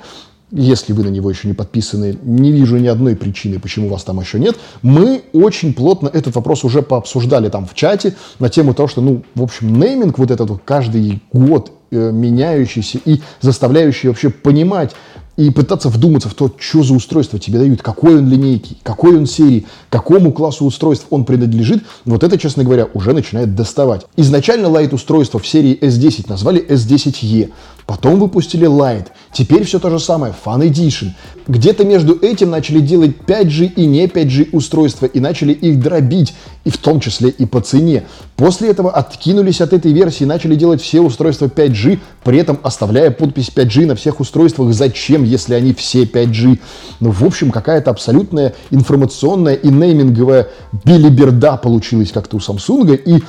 если 0.50 0.92
вы 0.92 1.02
на 1.02 1.08
него 1.08 1.28
еще 1.30 1.48
не 1.48 1.54
подписаны, 1.54 2.18
не 2.22 2.52
вижу 2.52 2.76
ни 2.76 2.86
одной 2.86 3.16
причины, 3.16 3.58
почему 3.58 3.88
вас 3.88 4.04
там 4.04 4.20
еще 4.20 4.38
нет. 4.38 4.56
Мы 4.82 5.22
очень 5.32 5.74
плотно 5.74 6.08
этот 6.08 6.34
вопрос 6.36 6.64
уже 6.64 6.82
пообсуждали 6.82 7.48
там 7.48 7.66
в 7.66 7.74
чате 7.74 8.14
на 8.38 8.48
тему 8.48 8.72
того, 8.72 8.88
что, 8.88 9.00
ну, 9.00 9.22
в 9.34 9.42
общем, 9.42 9.78
нейминг 9.78 10.18
вот 10.18 10.30
этот 10.30 10.50
каждый 10.64 11.20
год 11.32 11.72
э, 11.90 12.12
меняющийся 12.12 12.98
и 13.04 13.20
заставляющий 13.40 14.08
вообще 14.08 14.30
понимать, 14.30 14.92
и 15.36 15.50
пытаться 15.50 15.88
вдуматься 15.88 16.28
в 16.28 16.34
то, 16.34 16.50
что 16.58 16.82
за 16.82 16.94
устройство 16.94 17.38
тебе 17.38 17.58
дают, 17.58 17.82
какой 17.82 18.18
он 18.18 18.28
линейки, 18.28 18.76
какой 18.82 19.16
он 19.16 19.26
серии, 19.26 19.66
какому 19.90 20.32
классу 20.32 20.64
устройств 20.64 21.06
он 21.10 21.24
принадлежит, 21.24 21.84
вот 22.04 22.24
это, 22.24 22.38
честно 22.38 22.64
говоря, 22.64 22.88
уже 22.94 23.12
начинает 23.12 23.54
доставать. 23.54 24.06
Изначально 24.16 24.68
лайт 24.68 24.92
устройство 24.92 25.38
в 25.38 25.46
серии 25.46 25.78
S10 25.78 26.26
назвали 26.28 26.66
S10e, 26.66 27.50
потом 27.86 28.18
выпустили 28.18 28.68
Lite, 28.68 29.06
теперь 29.32 29.64
все 29.64 29.78
то 29.78 29.90
же 29.90 29.98
самое, 29.98 30.34
Fun 30.44 30.68
Edition. 30.68 31.10
Где-то 31.46 31.84
между 31.84 32.18
этим 32.20 32.50
начали 32.50 32.80
делать 32.80 33.12
5G 33.26 33.74
и 33.74 33.86
не 33.86 34.06
5G 34.06 34.48
устройства 34.50 35.06
и 35.06 35.20
начали 35.20 35.52
их 35.52 35.80
дробить, 35.80 36.34
и 36.64 36.70
в 36.70 36.78
том 36.78 36.98
числе 36.98 37.30
и 37.30 37.46
по 37.46 37.60
цене. 37.60 38.04
После 38.34 38.70
этого 38.70 38.90
откинулись 38.90 39.60
от 39.60 39.72
этой 39.72 39.92
версии 39.92 40.24
и 40.24 40.26
начали 40.26 40.56
делать 40.56 40.82
все 40.82 41.00
устройства 41.00 41.46
5G, 41.46 42.00
при 42.24 42.38
этом 42.38 42.58
оставляя 42.64 43.12
подпись 43.12 43.52
5G 43.54 43.86
на 43.86 43.94
всех 43.94 44.18
устройствах. 44.18 44.74
Зачем, 44.74 45.22
если 45.22 45.54
они 45.54 45.72
все 45.72 46.02
5G? 46.02 46.58
Ну, 46.98 47.10
в 47.12 47.22
общем, 47.22 47.52
какая-то 47.52 47.92
абсолютная 47.92 48.54
информационная 48.70 49.54
и 49.54 49.68
нейминговая 49.68 50.48
билиберда 50.84 51.56
получилась 51.56 52.10
как-то 52.10 52.36
у 52.36 52.40
Samsung. 52.40 52.96
И 52.96 53.22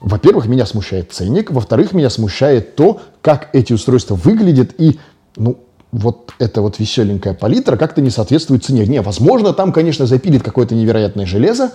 во-первых, 0.00 0.46
меня 0.46 0.66
смущает 0.66 1.12
ценник, 1.12 1.50
во-вторых, 1.50 1.92
меня 1.92 2.10
смущает 2.10 2.74
то, 2.74 3.00
как 3.22 3.50
эти 3.52 3.72
устройства 3.72 4.14
выглядят 4.14 4.74
и, 4.78 4.98
ну, 5.36 5.58
вот 5.92 6.32
эта 6.38 6.62
вот 6.62 6.78
веселенькая 6.78 7.34
палитра 7.34 7.76
как-то 7.76 8.00
не 8.00 8.10
соответствует 8.10 8.64
цене. 8.64 8.86
Не, 8.86 9.02
возможно, 9.02 9.52
там, 9.52 9.72
конечно, 9.72 10.06
запилит 10.06 10.42
какое-то 10.42 10.74
невероятное 10.74 11.26
железо. 11.26 11.72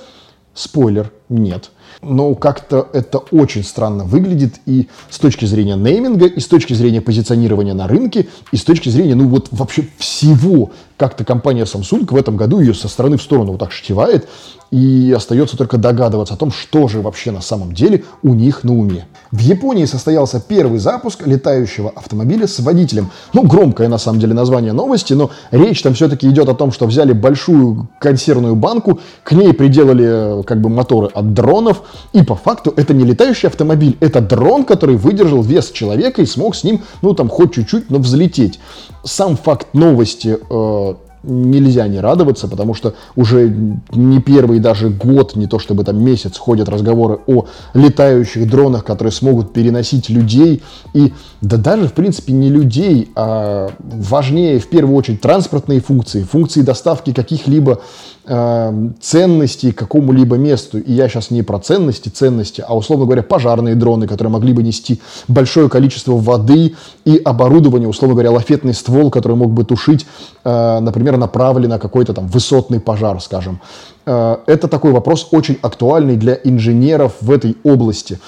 Спойлер, 0.53 1.11
нет 1.29 1.71
но 2.01 2.35
как-то 2.35 2.87
это 2.93 3.19
очень 3.31 3.63
странно 3.63 4.03
выглядит 4.03 4.55
и 4.65 4.87
с 5.09 5.19
точки 5.19 5.45
зрения 5.45 5.75
нейминга, 5.75 6.27
и 6.27 6.39
с 6.39 6.47
точки 6.47 6.73
зрения 6.73 7.01
позиционирования 7.01 7.73
на 7.73 7.87
рынке, 7.87 8.27
и 8.51 8.57
с 8.57 8.63
точки 8.63 8.89
зрения, 8.89 9.15
ну 9.15 9.27
вот 9.27 9.47
вообще 9.51 9.87
всего. 9.97 10.71
Как-то 10.97 11.25
компания 11.25 11.63
Samsung 11.63 12.05
в 12.09 12.15
этом 12.15 12.37
году 12.37 12.61
ее 12.61 12.73
со 12.73 12.87
стороны 12.87 13.17
в 13.17 13.21
сторону 13.21 13.51
вот 13.51 13.59
так 13.59 13.73
штевает, 13.73 14.29
и 14.71 15.13
остается 15.15 15.57
только 15.57 15.77
догадываться 15.77 16.33
о 16.33 16.37
том, 16.37 16.51
что 16.51 16.87
же 16.87 17.01
вообще 17.01 17.31
на 17.31 17.41
самом 17.41 17.73
деле 17.73 18.03
у 18.23 18.33
них 18.33 18.63
на 18.63 18.73
уме. 18.73 19.05
В 19.31 19.39
Японии 19.39 19.85
состоялся 19.85 20.41
первый 20.45 20.79
запуск 20.79 21.25
летающего 21.25 21.91
автомобиля 21.95 22.47
с 22.47 22.59
водителем. 22.59 23.11
Ну, 23.33 23.43
громкое 23.43 23.87
на 23.87 23.97
самом 23.97 24.19
деле 24.19 24.33
название 24.33 24.73
новости, 24.73 25.13
но 25.13 25.31
речь 25.51 25.81
там 25.81 25.93
все-таки 25.93 26.29
идет 26.29 26.49
о 26.49 26.55
том, 26.55 26.71
что 26.71 26.87
взяли 26.87 27.13
большую 27.13 27.89
консервную 27.99 28.55
банку, 28.55 28.99
к 29.23 29.33
ней 29.33 29.53
приделали 29.53 30.43
как 30.43 30.61
бы 30.61 30.69
моторы 30.69 31.07
от 31.07 31.33
дронов, 31.33 31.74
и 32.13 32.23
по 32.23 32.35
факту 32.35 32.73
это 32.75 32.93
не 32.93 33.03
летающий 33.03 33.47
автомобиль, 33.49 33.97
это 33.99 34.21
дрон, 34.21 34.65
который 34.65 34.97
выдержал 34.97 35.41
вес 35.41 35.71
человека 35.71 36.21
и 36.21 36.25
смог 36.25 36.55
с 36.55 36.63
ним, 36.63 36.81
ну 37.01 37.13
там 37.13 37.29
хоть 37.29 37.53
чуть-чуть, 37.53 37.89
но 37.89 37.99
взлететь. 37.99 38.59
Сам 39.03 39.37
факт 39.37 39.73
новости 39.73 40.37
э, 40.49 40.93
нельзя 41.25 41.87
не 41.87 41.99
радоваться, 41.99 42.47
потому 42.47 42.73
что 42.73 42.95
уже 43.15 43.53
не 43.91 44.21
первый 44.21 44.59
даже 44.59 44.89
год, 44.89 45.35
не 45.35 45.47
то 45.47 45.59
чтобы 45.59 45.83
там 45.83 46.01
месяц, 46.03 46.37
ходят 46.37 46.69
разговоры 46.69 47.19
о 47.27 47.45
летающих 47.73 48.49
дронах, 48.49 48.85
которые 48.85 49.11
смогут 49.11 49.53
переносить 49.53 50.09
людей. 50.09 50.63
И 50.93 51.13
да 51.41 51.57
даже, 51.57 51.87
в 51.87 51.93
принципе, 51.93 52.33
не 52.33 52.49
людей, 52.49 53.09
а 53.15 53.71
важнее 53.79 54.59
в 54.59 54.67
первую 54.67 54.95
очередь 54.95 55.21
транспортные 55.21 55.79
функции, 55.79 56.23
функции 56.23 56.61
доставки 56.61 57.13
каких-либо 57.13 57.81
э, 58.27 58.89
ценностей 58.99 59.71
к 59.71 59.77
какому-либо 59.77 60.37
месту. 60.37 60.79
И 60.79 60.93
я 60.93 61.07
сейчас 61.07 61.31
не 61.31 61.43
про 61.43 61.59
ценности, 61.59 62.09
ценности, 62.09 62.63
а, 62.67 62.75
условно 62.75 63.05
говоря, 63.05 63.23
пожарные 63.23 63.75
дроны, 63.75 64.07
которые 64.07 64.31
могли 64.31 64.53
бы 64.53 64.63
нести 64.63 64.99
большое 65.27 65.69
количество 65.69 66.13
воды 66.13 66.75
и 67.05 67.17
оборудование, 67.17 67.87
условно 67.87 68.15
говоря, 68.15 68.31
лафетный 68.31 68.73
ствол, 68.73 69.09
который 69.11 69.37
мог 69.37 69.51
бы 69.51 69.63
тушить, 69.63 70.05
э, 70.43 70.79
например, 70.79 71.17
направленный 71.17 71.69
на 71.69 71.79
какой-то 71.79 72.13
там 72.13 72.27
высотный 72.27 72.79
пожар, 72.79 73.21
скажем. 73.21 73.61
Э, 74.05 74.37
это 74.45 74.67
такой 74.67 74.91
вопрос 74.91 75.27
очень 75.31 75.57
актуальный 75.61 76.15
для 76.15 76.39
инженеров 76.43 77.13
в 77.21 77.31
этой 77.31 77.57
области. 77.63 78.19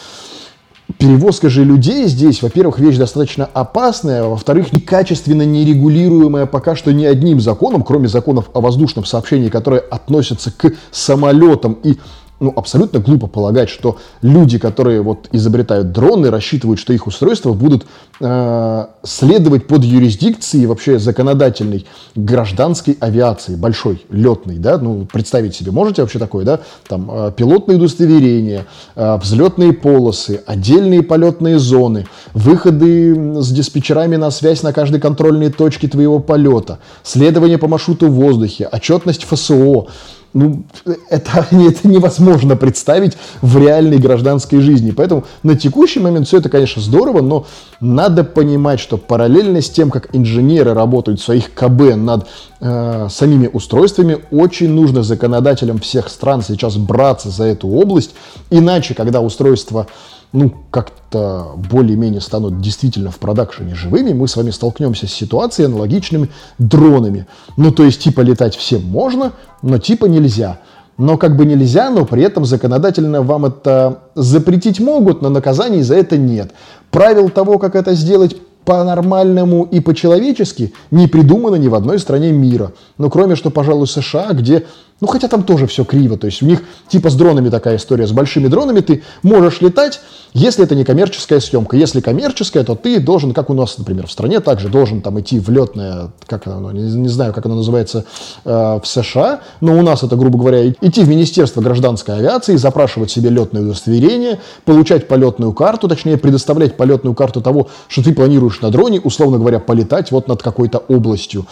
Перевозка 0.98 1.50
же 1.50 1.64
людей 1.64 2.08
здесь, 2.08 2.42
во-первых, 2.42 2.80
вещь 2.80 2.98
достаточно 2.98 3.48
опасная, 3.54 4.24
а 4.24 4.30
во-вторых, 4.30 4.74
некачественно 4.74 5.44
нерегулируемая 5.44 6.48
пока 6.48 6.76
что 6.76 6.92
ни 6.92 7.06
одним 7.06 7.40
законом, 7.40 7.84
кроме 7.84 8.08
законов 8.08 8.50
о 8.54 8.62
воздушном 8.62 9.06
сообщении, 9.06 9.50
которые 9.50 9.82
относятся 9.82 10.52
к 10.52 10.74
самолетам 10.92 11.78
и 11.84 11.98
ну, 12.40 12.54
абсолютно 12.56 13.00
глупо 13.00 13.28
полагать, 13.28 13.70
что 13.70 13.98
люди, 14.22 14.60
которые 14.60 15.02
вот 15.02 15.28
изобретают 15.32 15.92
дроны, 15.92 16.30
рассчитывают, 16.30 16.80
что 16.80 16.94
их 16.94 17.08
устройства 17.08 17.54
будут 17.54 17.88
э, 18.20 18.86
следовать 19.04 19.68
под 19.68 19.84
юрисдикцией 19.84 20.68
вообще 20.68 21.00
законодательной 21.00 21.86
гражданской 22.16 22.96
авиации, 23.00 23.56
большой, 23.56 24.06
летной, 24.10 24.58
да, 24.58 24.78
ну, 24.78 25.08
представить 25.12 25.56
себе 25.56 25.72
можете 25.72 26.04
вообще 26.04 26.20
такое, 26.20 26.46
да, 26.46 26.60
там, 26.88 27.10
э, 27.12 27.32
пилотные 27.36 27.78
удостоверения, 27.78 28.66
э, 28.96 29.18
взлетные 29.18 29.74
полосы, 29.74 30.42
отдельные 30.46 31.02
полетные 31.02 31.58
зоны, 31.58 32.06
выходы 32.34 33.42
с 33.42 33.52
диспетчерами 33.52 34.16
на 34.16 34.30
связь 34.30 34.62
на 34.62 34.74
каждой 34.74 35.00
контрольной 35.00 35.52
точке 35.52 35.88
твоего 35.88 36.20
полета, 36.20 36.78
следование 37.04 37.58
по 37.58 37.68
маршруту 37.68 38.08
в 38.08 38.12
воздухе, 38.12 38.68
отчетность 38.72 39.24
ФСО, 39.24 39.88
ну, 40.34 40.64
это, 41.10 41.48
это 41.52 41.88
невозможно 41.88 42.56
представить 42.56 43.18
в 43.42 43.58
реальной 43.58 43.98
гражданской 43.98 44.60
жизни. 44.60 44.92
Поэтому 44.92 45.26
на 45.44 45.56
текущий 45.56 46.00
момент 46.00 46.28
все 46.28 46.38
это, 46.38 46.50
конечно, 46.50 46.82
здорово, 46.82 47.22
но 47.22 47.46
надо 47.80 48.24
понимать, 48.24 48.80
что 48.80 48.98
параллельно 48.98 49.62
с 49.62 49.70
тем, 49.70 49.90
как 49.90 50.16
инженеры 50.16 50.74
работают 50.74 51.20
в 51.20 51.24
своих 51.24 51.54
КБ 51.54 51.96
над 51.96 52.28
э, 52.60 53.08
самими 53.10 53.50
устройствами, 53.52 54.20
очень 54.32 54.70
нужно 54.70 55.04
законодателям 55.04 55.80
всех 55.80 56.10
стран 56.10 56.42
сейчас 56.42 56.78
браться 56.78 57.30
за 57.30 57.46
эту 57.46 57.68
область. 57.68 58.12
Иначе, 58.50 58.94
когда 58.94 59.22
устройство 59.22 59.88
ну, 60.34 60.54
как-то 60.72 61.54
более-менее 61.72 62.22
станут 62.22 62.60
действительно 62.60 63.12
в 63.12 63.18
продакшене 63.18 63.76
живыми, 63.76 64.14
мы 64.14 64.28
с 64.28 64.36
вами 64.36 64.52
столкнемся 64.52 65.08
с 65.08 65.14
ситуацией 65.14 65.68
аналогичными 65.68 66.30
дронами. 66.58 67.28
Ну, 67.56 67.72
то 67.72 67.84
есть, 67.84 68.02
типа, 68.02 68.22
летать 68.22 68.56
всем 68.56 68.84
можно, 68.84 69.34
но 69.62 69.78
типа 69.78 70.06
нельзя. 70.06 70.60
Но 70.98 71.18
как 71.18 71.38
бы 71.38 71.46
нельзя, 71.46 71.90
но 71.92 72.06
при 72.06 72.24
этом 72.24 72.44
законодательно 72.44 73.22
вам 73.22 73.46
это 73.46 74.00
запретить 74.16 74.80
могут, 74.80 75.22
но 75.22 75.30
наказаний 75.30 75.84
за 75.84 75.96
это 75.96 76.18
нет. 76.18 76.52
Правил 76.90 77.30
того, 77.30 77.60
как 77.60 77.76
это 77.76 77.94
сделать 77.94 78.36
по-нормальному 78.66 79.64
и 79.64 79.80
по-человечески 79.80 80.74
не 80.92 81.08
придумано 81.08 81.56
ни 81.56 81.70
в 81.70 81.76
одной 81.76 82.00
стране 82.00 82.34
мира. 82.34 82.74
Ну, 82.98 83.10
кроме 83.10 83.36
что, 83.36 83.50
пожалуй, 83.50 83.88
США, 83.88 84.34
где 84.34 84.66
Ну, 85.00 85.08
хотя 85.08 85.28
там 85.28 85.44
тоже 85.44 85.68
все 85.68 85.84
криво. 85.84 86.18
То 86.18 86.26
есть 86.26 86.42
у 86.42 86.46
них 86.46 86.64
типа 86.88 87.10
с 87.10 87.16
дронами 87.16 87.50
такая 87.50 87.76
история. 87.76 88.08
С 88.08 88.12
большими 88.12 88.48
дронами 88.48 88.80
ты 88.80 89.04
можешь 89.22 89.62
летать, 89.62 90.00
если 90.34 90.64
это 90.64 90.74
не 90.74 90.84
коммерческая 90.84 91.40
съемка. 91.40 91.78
Если 91.78 92.02
коммерческая, 92.02 92.64
то 92.64 92.74
ты 92.76 93.00
должен, 93.00 93.34
как 93.34 93.52
у 93.52 93.54
нас, 93.54 93.78
например, 93.78 94.08
в 94.08 94.12
стране, 94.12 94.40
также 94.40 94.70
должен 94.70 95.02
там 95.02 95.20
идти 95.20 95.40
в 95.40 95.50
летное, 95.50 96.10
как 96.26 96.48
оно, 96.48 96.72
не, 96.72 96.82
не 96.82 97.10
знаю, 97.10 97.32
как 97.32 97.46
оно 97.46 97.56
называется 97.56 98.06
э, 98.44 98.80
в 98.82 98.88
США, 98.88 99.42
но 99.62 99.78
у 99.78 99.84
нас 99.84 100.02
это, 100.02 100.16
грубо 100.16 100.40
говоря, 100.40 100.68
идти 100.68 101.04
в 101.04 101.10
Министерство 101.10 101.62
гражданской 101.62 102.16
авиации, 102.16 102.56
запрашивать 102.56 103.12
себе 103.12 103.30
летное 103.30 103.62
удостоверение, 103.62 104.40
получать 104.66 105.08
полетную 105.08 105.54
карту, 105.54 105.88
точнее, 105.88 106.18
предоставлять 106.18 106.76
полетную 106.76 107.14
карту 107.14 107.42
того, 107.42 107.68
что 107.88 108.04
ты 108.04 108.14
планируешь 108.14 108.62
на 108.62 108.72
дроне, 108.72 109.00
условно 109.00 109.38
говоря, 109.38 109.60
полетать 109.60 110.10
вот 110.12 110.28
над 110.28 110.42
какой-то 110.42 110.80
областью. 110.80 111.46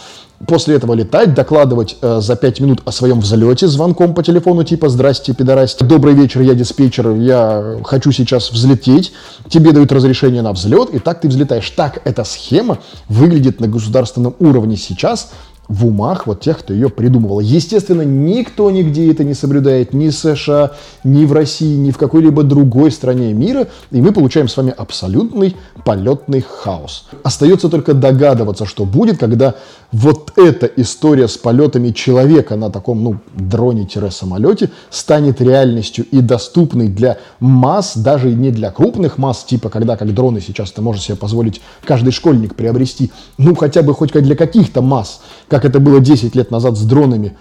После 0.46 0.76
этого 0.76 0.92
летать, 0.92 1.32
докладывать 1.32 1.96
э, 2.02 2.20
за 2.20 2.36
5 2.36 2.60
минут 2.60 2.82
о 2.84 2.92
своем 2.92 3.20
взлете 3.20 3.66
звонком 3.68 4.14
по 4.14 4.22
телефону 4.22 4.64
типа 4.64 4.90
«Здрасте, 4.90 5.32
пидорасти, 5.32 5.82
добрый 5.82 6.12
вечер, 6.12 6.42
я 6.42 6.54
диспетчер, 6.54 7.14
я 7.14 7.78
хочу 7.84 8.12
сейчас 8.12 8.52
взлететь». 8.52 9.12
Тебе 9.48 9.72
дают 9.72 9.92
разрешение 9.92 10.42
на 10.42 10.52
взлет, 10.52 10.90
и 10.90 10.98
так 10.98 11.22
ты 11.22 11.28
взлетаешь. 11.28 11.70
Так 11.70 12.02
эта 12.04 12.24
схема 12.24 12.78
выглядит 13.08 13.60
на 13.60 13.66
государственном 13.66 14.36
уровне 14.38 14.76
сейчас 14.76 15.30
в 15.68 15.86
умах 15.86 16.26
вот 16.26 16.40
тех, 16.40 16.58
кто 16.58 16.72
ее 16.72 16.88
придумывал. 16.88 17.40
Естественно, 17.40 18.02
никто 18.02 18.70
нигде 18.70 19.10
это 19.10 19.24
не 19.24 19.34
соблюдает, 19.34 19.92
ни 19.92 20.08
в 20.08 20.14
США, 20.14 20.72
ни 21.04 21.24
в 21.24 21.32
России, 21.32 21.76
ни 21.76 21.90
в 21.90 21.98
какой-либо 21.98 22.42
другой 22.42 22.90
стране 22.90 23.32
мира, 23.32 23.68
и 23.90 24.00
мы 24.00 24.12
получаем 24.12 24.48
с 24.48 24.56
вами 24.56 24.72
абсолютный 24.76 25.56
полетный 25.84 26.42
хаос. 26.42 27.06
Остается 27.22 27.68
только 27.68 27.94
догадываться, 27.94 28.66
что 28.66 28.84
будет, 28.84 29.18
когда 29.18 29.54
вот 29.92 30.32
эта 30.36 30.66
история 30.66 31.28
с 31.28 31.36
полетами 31.36 31.90
человека 31.90 32.56
на 32.56 32.70
таком, 32.70 33.02
ну, 33.02 33.16
дроне-самолете 33.34 34.70
станет 34.90 35.40
реальностью 35.40 36.04
и 36.10 36.20
доступной 36.20 36.88
для 36.88 37.18
масс, 37.40 37.96
даже 37.96 38.32
не 38.32 38.50
для 38.50 38.70
крупных 38.70 39.18
масс, 39.18 39.44
типа 39.44 39.68
когда, 39.68 39.96
как 39.96 40.12
дроны 40.12 40.40
сейчас 40.40 40.72
это 40.72 40.82
может 40.82 41.02
себе 41.02 41.16
позволить 41.16 41.60
каждый 41.84 42.10
школьник 42.10 42.54
приобрести, 42.54 43.10
ну, 43.38 43.54
хотя 43.54 43.82
бы 43.82 43.94
хоть 43.94 44.12
для 44.12 44.36
каких-то 44.36 44.82
масс, 44.82 45.20
как 45.56 45.64
это 45.64 45.80
было 45.80 46.00
10 46.00 46.34
лет 46.36 46.50
назад 46.50 46.76
с 46.76 46.82
дронами, 46.82 47.34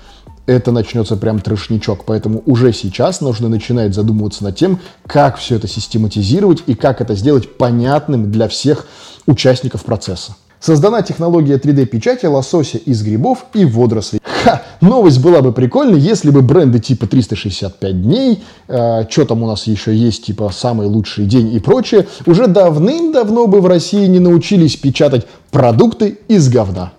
это 0.45 0.71
начнется 0.71 1.17
прям 1.17 1.41
трешничок. 1.41 2.05
Поэтому 2.05 2.41
уже 2.45 2.71
сейчас 2.71 3.19
нужно 3.19 3.49
начинать 3.49 3.93
задумываться 3.93 4.45
над 4.45 4.55
тем, 4.55 4.79
как 5.05 5.35
все 5.35 5.57
это 5.57 5.67
систематизировать 5.67 6.63
и 6.65 6.75
как 6.75 7.01
это 7.01 7.13
сделать 7.13 7.57
понятным 7.57 8.31
для 8.31 8.47
всех 8.47 8.87
участников 9.27 9.83
процесса. 9.83 10.37
Создана 10.61 11.01
технология 11.01 11.57
3D-печати 11.57 12.25
лосося 12.25 12.77
из 12.77 13.03
грибов 13.03 13.47
и 13.53 13.65
водорослей. 13.65 14.21
Ха! 14.23 14.61
Новость 14.79 15.21
была 15.21 15.41
бы 15.41 15.51
прикольной, 15.51 15.99
если 15.99 16.29
бы 16.29 16.41
бренды 16.41 16.79
типа 16.79 17.07
365 17.07 18.01
дней, 18.01 18.45
э, 18.69 19.03
что 19.09 19.25
там 19.25 19.43
у 19.43 19.47
нас 19.47 19.67
еще 19.67 19.93
есть, 19.93 20.27
типа 20.27 20.51
самый 20.53 20.87
лучший 20.87 21.25
день 21.25 21.53
и 21.53 21.59
прочее, 21.59 22.07
уже 22.25 22.47
давным-давно 22.47 23.47
бы 23.47 23.59
в 23.59 23.65
России 23.65 24.07
не 24.07 24.19
научились 24.19 24.77
печатать 24.77 25.27
продукты 25.51 26.17
из 26.29 26.47
говна. 26.47 26.93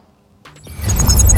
Bye. 0.87 1.36